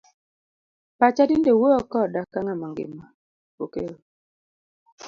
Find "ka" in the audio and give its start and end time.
2.31-2.39